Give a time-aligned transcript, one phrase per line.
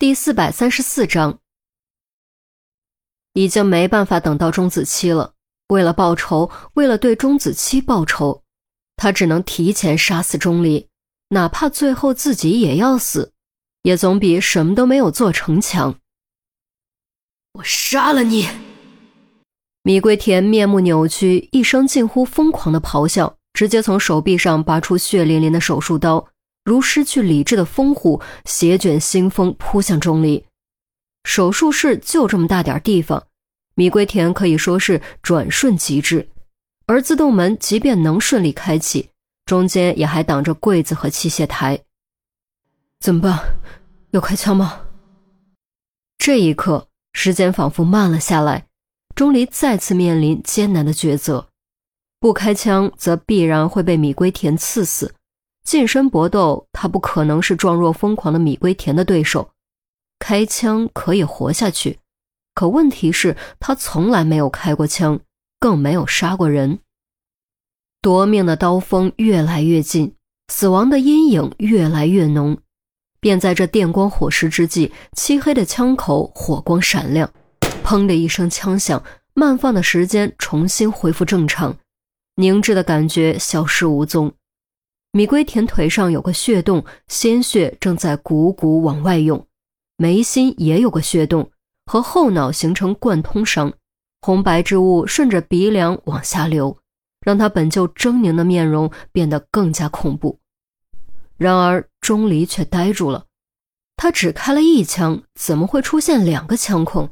[0.00, 1.40] 第四百三十四章，
[3.32, 5.34] 已经没办法等到钟子期了。
[5.70, 8.44] 为了报仇，为了对钟子期报仇，
[8.94, 10.86] 他只能提前杀死钟离，
[11.30, 13.32] 哪怕最后自己也要死，
[13.82, 15.98] 也总比什么都没有做成强。
[17.54, 18.48] 我杀了你！
[19.82, 26.28] 米龟田面目扭曲，一声近乎疯狂的咆哮，直接从手臂上拔出血淋淋的手术刀。
[26.68, 30.44] 如失去理智的风虎，携卷腥风扑向钟离。
[31.24, 33.26] 手术室就这么大点地方，
[33.74, 36.28] 米龟田可以说是转瞬即至。
[36.84, 39.08] 而自动门即便能顺利开启，
[39.46, 41.80] 中间也还挡着柜子和器械台。
[43.00, 43.56] 怎么办？
[44.10, 44.82] 要开枪吗？
[46.18, 48.66] 这一刻，时间仿佛慢了下来。
[49.14, 51.48] 钟离再次面临艰难的抉择：
[52.20, 55.14] 不开枪，则必然会被米龟田刺死。
[55.64, 59.50] 近身搏斗，他不可能是壮若疯狂的米龟田的对手。
[60.18, 61.98] 开枪可以活下去，
[62.54, 65.20] 可问题是，他从来没有开过枪，
[65.60, 66.78] 更没有杀过人。
[68.00, 70.14] 夺命的刀锋越来越近，
[70.52, 72.58] 死亡的阴影越来越浓。
[73.20, 77.30] 便在这电光火石之际，漆黑的枪口火光闪亮，
[77.84, 79.02] 砰的一声枪响，
[79.34, 81.76] 慢放的时间重新恢复正常，
[82.36, 84.32] 凝滞的感觉消失无踪。
[85.18, 89.36] 米龟田腿上有个血洞，鲜血正在汩汩往外涌；
[89.96, 91.50] 眉心也有个血洞，
[91.86, 93.72] 和后脑形成贯通伤，
[94.20, 96.78] 红白之物顺着鼻梁往下流，
[97.20, 100.38] 让他本就狰狞的面容变得更加恐怖。
[101.36, 103.26] 然而钟离却呆住了，
[103.96, 107.10] 他只开了一枪，怎么会出现两个枪孔？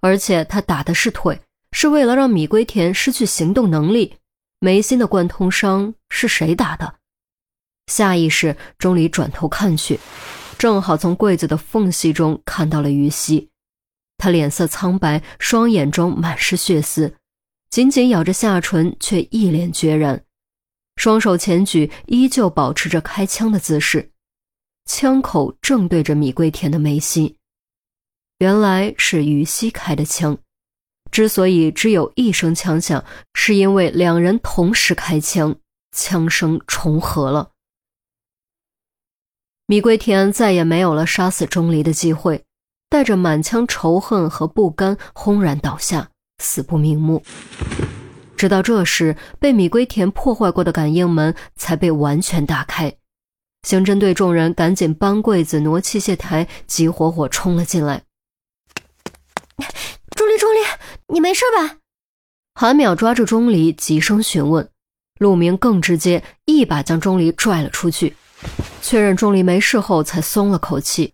[0.00, 4.16] 而且他打的是腿，是为了让米龟田失去行动能力。
[4.58, 6.96] 眉心的贯通伤是谁打的？
[7.86, 10.00] 下意识，钟离转头看去，
[10.58, 13.50] 正好从柜子的缝隙中看到了于西。
[14.16, 17.14] 他脸色苍白，双眼中满是血丝，
[17.68, 20.24] 紧紧咬着下唇，却一脸决然，
[20.96, 24.12] 双手前举，依旧保持着开枪的姿势，
[24.86, 27.36] 枪口正对着米桂田的眉心。
[28.38, 30.38] 原来是于西开的枪，
[31.10, 35.54] 之所以只有一声枪响，是因为两人同时开枪，
[35.92, 37.50] 枪声重合了。
[39.66, 42.44] 米龟田再也没有了杀死钟离的机会，
[42.90, 47.22] 带着满腔仇恨和不甘，轰然倒下，死不瞑目。
[48.36, 52.94] 直到这时，被米龟田破坏过的感应门才被完全打开。
[53.62, 58.02] 刑侦队众人赶紧搬柜子、挪器械台，急火火冲了进来。
[60.14, 60.58] 钟离，钟离，
[61.08, 61.78] 你没事吧？
[62.54, 64.68] 韩淼抓住钟离，急声询问。
[65.18, 68.14] 陆明更直接，一把将钟离拽了出去。
[68.82, 71.12] 确认钟离没事后，才松了口气，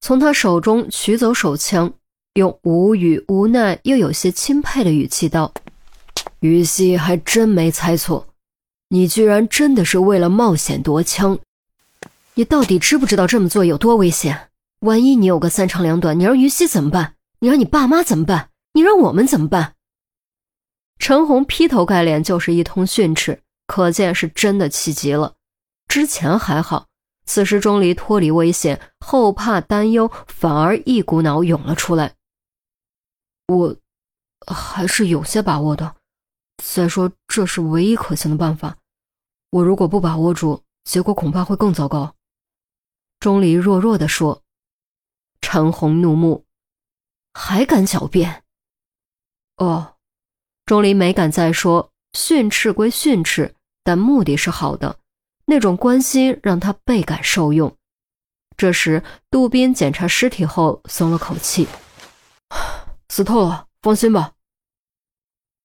[0.00, 1.92] 从他手中取走手枪，
[2.34, 5.52] 用无语、无奈又有些钦佩的语气道
[6.40, 8.26] ：“于西还真没猜错，
[8.88, 11.38] 你居然真的是为了冒险夺枪。
[12.34, 14.48] 你到底知不知道这么做有多危险？
[14.80, 17.14] 万一你有个三长两短，你让于西怎么办？
[17.38, 18.50] 你让你爸妈怎么办？
[18.72, 19.74] 你让我们怎么办？”
[20.98, 25.34] 陈红劈头盖脸就是一通训斥，可见是真的气急了。
[25.94, 26.88] 之前还好，
[27.24, 32.16] 此时钟离脱离危险，后怕担忧反而一股脑涌了出来。
[33.46, 33.76] 我
[34.52, 35.94] 还是有些把握的，
[36.56, 38.76] 再说这是唯一可行的办法。
[39.50, 42.16] 我如果不把握住，结果恐怕会更糟糕。
[43.20, 44.42] 钟离弱弱地说。
[45.40, 46.44] 陈红怒目，
[47.34, 48.42] 还敢狡辩？
[49.58, 49.94] 哦，
[50.66, 53.54] 钟离没敢再说，训斥归训斥，
[53.84, 54.98] 但目的是好的。
[55.46, 57.76] 那种关心让他倍感受用。
[58.56, 61.66] 这时，杜宾检查尸体后松了口气
[63.10, 64.32] ：“死透了，放心吧。”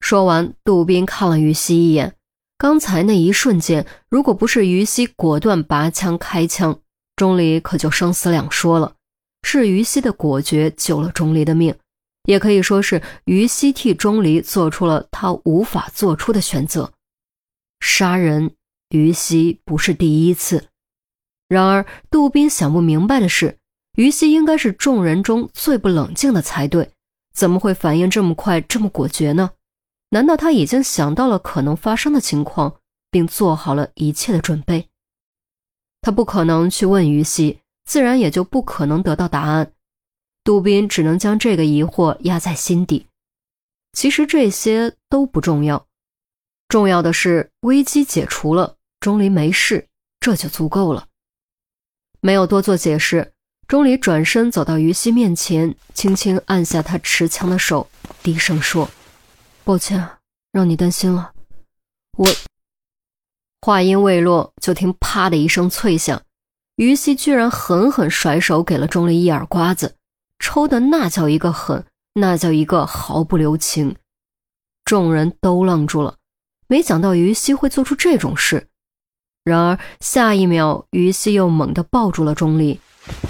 [0.00, 2.14] 说完，杜宾看了于西一眼。
[2.58, 6.78] 刚才那一瞬间，如果不是于西果断拔枪开枪，
[7.16, 8.94] 钟离可就生死两说了。
[9.42, 11.74] 是于西的果决救了钟离的命，
[12.24, 16.92] 也可以说是于西替钟离做出了他无法做出的选择——
[17.80, 18.54] 杀人。
[18.94, 20.68] 于西不是第一次，
[21.48, 23.58] 然而杜宾想不明白的是，
[23.96, 26.92] 于西应该是众人中最不冷静的才对，
[27.34, 29.50] 怎么会反应这么快、这么果决呢？
[30.10, 32.76] 难道他已经想到了可能发生的情况，
[33.10, 34.88] 并做好了一切的准备？
[36.00, 39.72] 他不可能去问于西，自然也就不可能得到答案。
[40.44, 43.08] 杜宾只能将这个疑惑压在心底。
[43.92, 45.86] 其实这些都不重要，
[46.68, 48.76] 重要的是危机解除了。
[49.04, 49.86] 钟离没事，
[50.18, 51.08] 这就足够了。
[52.22, 53.34] 没有多做解释，
[53.68, 57.86] 钟离转身走到于西面前，轻轻按下他持枪的手，
[58.22, 58.90] 低声说
[59.62, 60.08] ：“抱歉，
[60.52, 61.34] 让你担心了。”
[62.16, 62.26] 我
[63.60, 66.22] 话音未落，就听“啪”的一声脆响，
[66.76, 69.96] 于西居然狠狠甩手给了钟离一耳刮子，
[70.38, 71.84] 抽的那叫一个狠，
[72.14, 73.96] 那叫一个毫不留情。
[74.82, 76.16] 众人都愣住了，
[76.68, 78.66] 没想到于西会做出这种事。
[79.44, 82.80] 然而下一秒，于西又猛地抱住了钟离。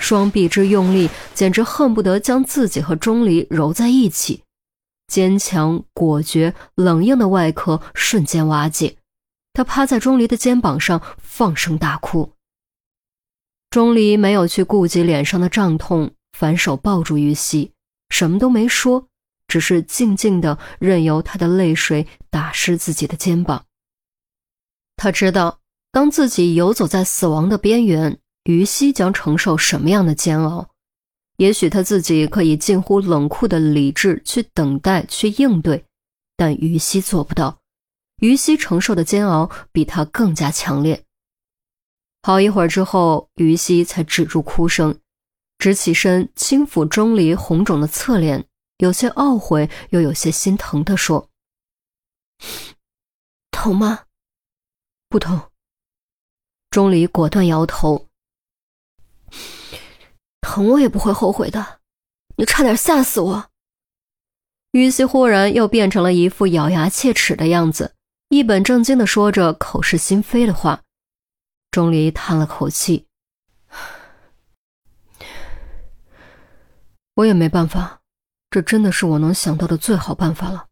[0.00, 4.42] 双臂之用力，简直恨不得将自己和钟离揉在一起。
[5.06, 8.96] 坚强、果决、冷硬的外壳瞬间瓦解。
[9.52, 12.32] 他趴在钟离的肩膀上，放声大哭。
[13.68, 17.72] 钟离没有去顾及脸上的胀痛，反手抱住于西，
[18.08, 19.08] 什么都没说，
[19.46, 23.66] 只是静静的任由他的泪水打湿自己的肩膀。
[24.96, 25.57] 他知道，
[25.92, 28.18] 当自己游走在死亡的边缘。
[28.44, 30.70] 于西将承受什么样的煎熬？
[31.36, 35.84] 也许他自己可以近乎冷酷的理智去等待、去应对，
[36.34, 37.58] 但于西做不到。
[38.22, 41.04] 于西承受的煎熬比他更加强烈。
[42.22, 44.98] 好一会儿之后，于西才止住哭声，
[45.58, 48.46] 直起身轻抚钟离红肿的侧脸，
[48.78, 51.28] 有些懊悔又有些心疼地说
[53.52, 54.04] ：“疼吗？
[55.10, 55.38] 不疼。”
[56.78, 58.06] 钟离果断摇头。
[60.40, 61.80] 疼我也不会后悔的，
[62.36, 63.50] 你差点吓死我。
[64.70, 67.96] 于西忽然又变成了一副咬牙切齿的样子，
[68.28, 70.84] 一本正经的说着口是心非的话。
[71.72, 73.08] 钟离叹了口气
[77.16, 78.02] ：“我也没办法，
[78.50, 80.68] 这真的是我能想到的最好办法了。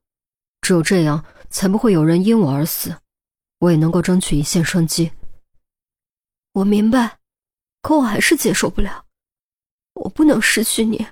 [0.60, 2.94] 只有这样，才不会有人因我而死，
[3.58, 5.10] 我也能够争取一线生机。”
[6.56, 7.18] 我明白，
[7.82, 9.04] 可我还是接受不了。
[9.92, 11.06] 我不能失去你。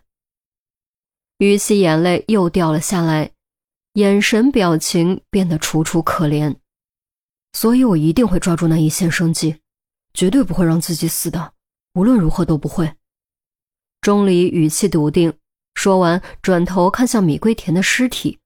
[1.37, 3.31] 于西眼泪又掉了下来，
[3.93, 6.57] 眼神表情变得楚楚可怜。
[7.53, 9.61] 所以我一定会抓住那一线生机，
[10.15, 11.53] 绝对不会让自己死的，
[11.93, 12.97] 无论如何都不会。
[14.01, 15.39] 钟离语气笃定，
[15.75, 18.41] 说完转头看向米桂田的尸体。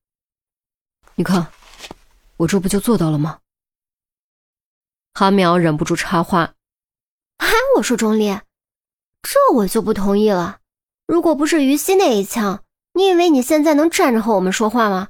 [1.15, 1.53] 你看，
[2.39, 3.39] 我这不就做到了吗？
[5.15, 6.55] 韩淼忍不住插话
[7.39, 7.47] ：“啊，
[7.77, 8.29] 我说钟离。”
[9.23, 10.61] 这我就不同意了。
[11.07, 12.65] 如果不是于西那一枪，
[12.95, 15.09] 你以为你现在能站着和我们说话吗？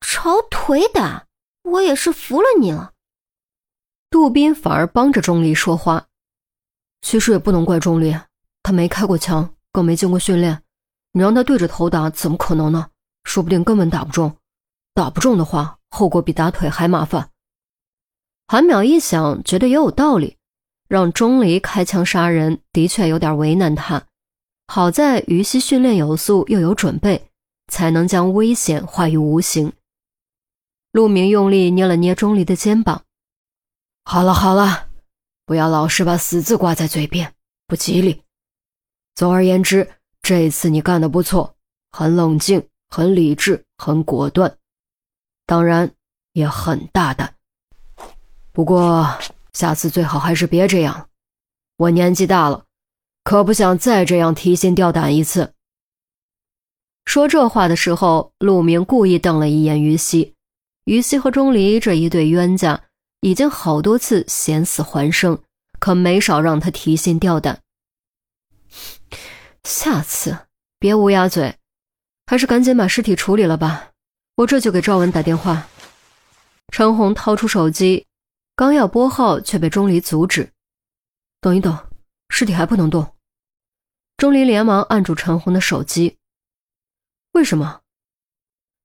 [0.00, 1.26] 朝腿打，
[1.62, 2.92] 我也是服了你了。
[4.10, 6.06] 杜斌反而帮着钟离说话，
[7.00, 8.14] 其实也不能怪钟离，
[8.62, 10.62] 他没开过枪，更没经过训练。
[11.12, 12.90] 你让他对着头打，怎么可能呢？
[13.24, 14.36] 说不定根本打不中。
[14.92, 17.30] 打不中的话，后果比打腿还麻烦。
[18.46, 20.36] 韩淼一想，觉得也有道理。
[20.88, 24.04] 让钟离开枪杀人，的确有点为难他。
[24.66, 27.30] 好在于西训练有素，又有准备，
[27.68, 29.72] 才能将危险化于无形。
[30.92, 33.02] 陆明用力捏了捏钟离的肩膀
[34.04, 34.88] ：“好了好了，
[35.46, 37.34] 不要老是把死字挂在嘴边，
[37.66, 38.22] 不吉利。
[39.14, 39.90] 总而言之，
[40.22, 41.56] 这次你干得不错，
[41.90, 44.56] 很冷静，很理智，很果断，
[45.46, 45.90] 当然
[46.32, 47.34] 也很大胆。
[48.52, 49.08] 不过……”
[49.54, 51.08] 下次最好还是别这样，
[51.76, 52.64] 我年纪大了，
[53.22, 55.54] 可不想再这样提心吊胆一次。
[57.06, 60.34] 说这话的时候，陆明故意瞪了一眼于西。
[60.84, 62.82] 于西和钟离这一对冤家，
[63.20, 65.38] 已经好多次险死还生，
[65.78, 67.60] 可没少让他提心吊胆。
[69.62, 70.36] 下次
[70.78, 71.56] 别乌鸦嘴，
[72.26, 73.90] 还是赶紧把尸体处理了吧。
[74.36, 75.68] 我这就给赵文打电话。
[76.72, 78.06] 陈红掏出手机。
[78.56, 80.52] 刚要拨号，却被钟离阻止。
[81.40, 81.76] 等一等，
[82.28, 83.14] 尸体还不能动。
[84.16, 86.18] 钟离连忙按住陈红的手机。
[87.32, 87.80] 为什么？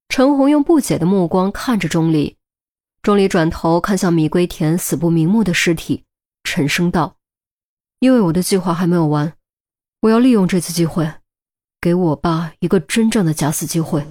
[0.07, 2.35] 陈红用不解的目光看着钟离。
[3.03, 6.03] 钟离转头看向米龟田死不瞑目的尸体，
[6.43, 7.17] 沉声道
[7.99, 9.33] ：“因为我的计划还没有完，
[10.01, 11.13] 我要利用这次机会，
[11.79, 14.05] 给我爸一个真正的假死机会。”